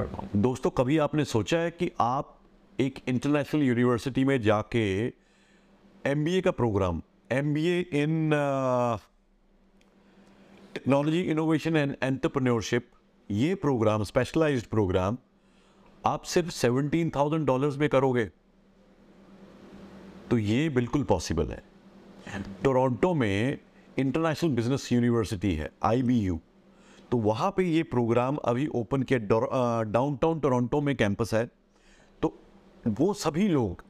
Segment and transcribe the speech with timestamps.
[0.00, 2.36] पढ़ रहा हूँ दोस्तों कभी आपने सोचा है कि आप
[2.80, 4.84] एक इंटरनेशनल यूनिवर्सिटी में जाके
[6.04, 8.30] एमबीए का program MBA in
[10.74, 12.90] technology innovation and entrepreneurship
[13.30, 15.18] ये प्रोग्राम स्पेशलाइज्ड प्रोग्राम
[16.04, 18.24] आप सिर्फ़ सेवनटीन थाउज़ेंड डॉलर्स में करोगे?
[20.30, 21.62] तो ये बिल्कुल पॉसिबल है।
[22.64, 23.58] टोरंटो में
[23.98, 26.40] इंटरनेशनल बिज़नेस यूनिवर्सिटी है आईबीयू
[27.10, 29.18] तो वहाँ पे ये प्रोग्राम अभी ओपन किया
[29.84, 31.44] डाउनटाउन टोरंटो में कैंपस है।
[32.22, 32.34] तो
[32.88, 33.84] वो सभी लोग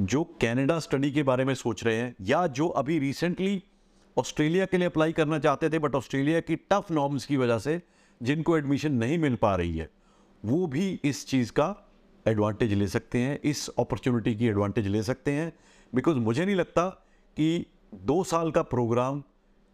[0.00, 3.62] जो कनाडा स्टडी के बारे में सोच रहे हैं या जो अभी रिसेंटली
[4.16, 7.80] ऑस्ट्रेलिया के लिए अप्लाई करना चाहते थे बट ऑस्ट्रेलिया की टफ नॉर्म्स की वजह से
[8.20, 9.88] जिनको एडमिशन नहीं मिल पा रही है,
[10.42, 11.74] वो भी इस चीज़ का
[12.26, 15.52] एडवांटेज ले सकते हैं, इस अपॉर्चुनिटी की एडवांटेज ले सकते हैं।
[15.92, 16.88] बिकॉज़ मुझे नहीं लगता
[17.36, 19.22] कि दो साल का प्रोग्राम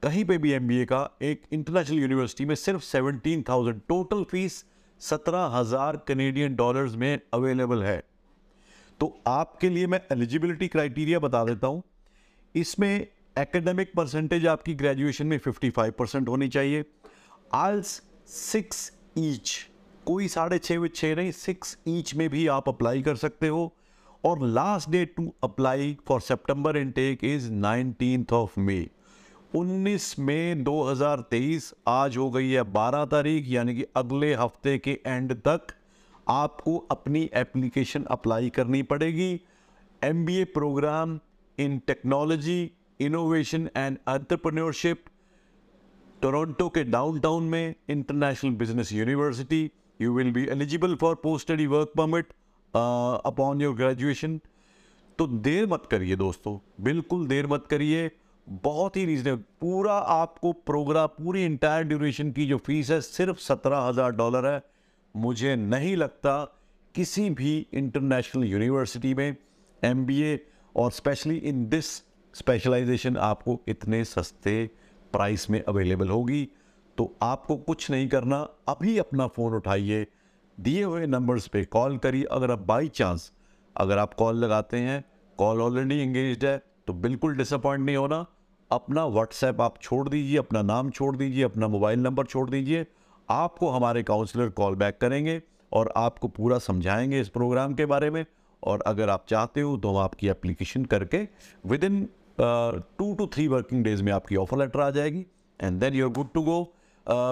[0.02, 4.64] कहीं पे भी एमबीए का एक इंटरनेशनल यूनिवर्सिटी में सिर्फ़ सेवनटीन थाउज़ेंड टोटल फ़ीस
[5.00, 8.02] सत्रह हज़ार कनेडियन डॉलर्स में अवेलेबल है।
[9.00, 11.82] तो आपके लिए मैं एलिजिबिलिटी क्राइटेरिया बता देता हूँ।
[12.54, 13.06] इसमें
[13.38, 16.84] एकेडमिक परसेंटेज आपकी ग्रेजुएशन में 55 परसेंट होनी चाहिए।
[17.54, 17.90] आल्स
[18.28, 19.56] सिक्स ईच
[20.06, 23.72] कोई साढ़े छः में छः नहीं सिक्स ईच में भी आप अप्लाई कर सकते हो।
[24.24, 28.78] और last date to apply for September intake is nineteen of May
[29.52, 35.32] 19 मई 2023 आज हो गई है 12 तारीख, यानी कि अगले हफ़्ते के एंड
[35.46, 35.72] तक
[36.28, 39.30] आपको अपनी एप्लीकेशन अप्लाई करनी पड़ेगी।
[40.02, 41.18] MBA program
[41.58, 42.58] in technology
[43.00, 45.04] innovation and entrepreneurship
[46.22, 49.64] Toronto के डाउनटाउन में international business university
[50.00, 52.32] you will be eligible for post study work permit
[52.74, 54.40] upon your graduation
[55.18, 58.10] तो देर मत करिए दोस्तों, बिल्कुल देर मत करिए।
[58.48, 63.78] बहुत ही रीजनेबल पूरा आपको प्रोग्राम पूरी इंटायर ड्यूरेशन की जो फ़ीस है, सिर्फ़ सत्रह
[63.78, 64.62] हज़ार डॉलर है।
[65.14, 66.44] मुझे नहीं लगता
[66.94, 69.36] किसी भी इंटरनेशनल यूनिवर्सिटी में
[69.82, 70.38] एमबीए
[70.74, 71.90] और स्पेशली इन दिस
[72.34, 74.64] स्पेशलाइजेशन आपको इतने सस्ते
[75.12, 76.48] प्राइस में अवेलेबल होगी।
[76.98, 80.06] तो आपको कुछ नहीं करना। अभी अपना फ़ोन उठाइए,
[80.58, 83.30] दिए हुए नंबर्स पे कॉल करिए। अगर आप बाई चांस
[83.76, 85.04] अगर आप कॉल लगाते हैं
[85.38, 88.24] कॉल ऑलरेडी एंगेज्ड है तो बिल्कुल डिसअपॉइंट नहीं होना।
[88.70, 92.86] अपना व्हाट्सएप आप छोड़ दीजिए, अपना नाम छोड़ दीजिए, अपना मोबाइल नंबर छोड़ दीजिए।
[93.28, 95.40] आपको हमारे काउंसलर कॉल बैक करेंगे
[95.72, 98.24] और आपको पूरा समझाएँगे इस प्रोग्राम के बारे में।
[98.62, 101.18] और अगर आप चाहते हो तो हम आपकी एप्लीकेशन करके
[101.84, 102.02] within
[102.40, 105.24] two two three working days में आपकी ऑफ़र लेटर आ जाएगी।
[105.60, 106.60] And then you are good to go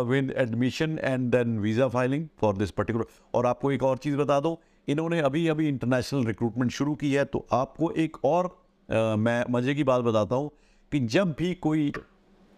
[0.05, 4.39] with admission and then visa filing for this particular और आपको एक और चीज़ बता
[4.41, 8.57] दो, इन्होंने अभी अभी इंटरनेशनल रिक्रूटमेंट शुरू की है तो आपको एक और
[8.89, 10.51] मैं, मज़े की बात बताता हूँ
[10.93, 11.93] कि जब भी कोई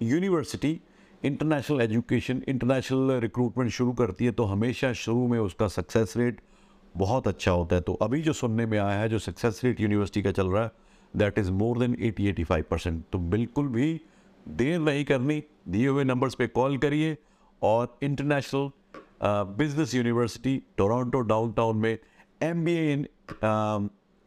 [0.01, 0.81] university
[1.23, 6.41] international education international recruitment शुरू करती है तो हमेशा शुरू में उसका सक्सेस रेट
[6.97, 10.23] बहुत अच्छा होता है। तो अभी जो सुनने में आया है, जो सक्सेस रेट यूनिवर्सिटी
[10.23, 10.71] का चल रहा है
[11.15, 14.01] that is more than 80 85 percent तो बिल्कुल भी
[14.47, 17.17] देर नहीं करनी, दिए हुए नंबर्स पे कॉल करिए
[17.63, 18.71] और international
[19.59, 21.99] business university Toronto downtown में
[22.43, 23.07] M B A in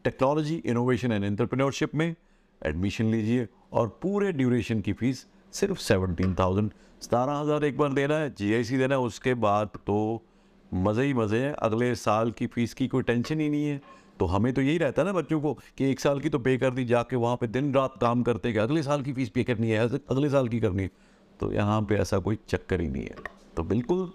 [0.06, 2.16] technology, innovation and entrepreneurship में
[2.62, 8.18] एडमिशन लीजिए और पूरे ड्यूरेशन की फ़ीस सिर्फ़ सेवनटीन थाउज़ेंड। सतारह हज़ार एक बार देना
[8.18, 10.24] है जीआईसी देना है, उसके बाद तो
[10.72, 13.82] मज़े ही मज़े हैं। अगले साल की फ़ीस की कोई टेंशन ही नहीं है।
[14.20, 16.58] तो हमें तो यही रहता है ना बच्चों को कि एक साल की तो पे
[16.58, 19.44] कर दी, जाके वहाँ पे दिन रात काम करते कि अगले साल की फ़ीस पे
[19.44, 20.92] करनी है अगले साल की करनी है।
[21.40, 23.16] तो यहाँ पे ऐसा कोई चक्कर ही नहीं है।
[23.58, 24.12] तो बिल्कुल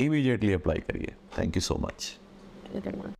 [0.00, 2.18] इमीडिएटली अप्लाई करिए। Thank you so much